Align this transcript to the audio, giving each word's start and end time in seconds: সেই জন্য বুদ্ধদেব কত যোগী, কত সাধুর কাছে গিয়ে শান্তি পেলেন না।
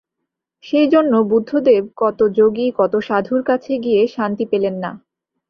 সেই 0.63 0.87
জন্য 0.87 1.13
বুদ্ধদেব 1.31 1.83
কত 1.97 2.19
যোগী, 2.37 2.67
কত 2.79 2.93
সাধুর 3.07 3.41
কাছে 3.43 3.73
গিয়ে 3.77 4.01
শান্তি 4.07 4.45
পেলেন 4.51 4.75
না। 4.83 4.91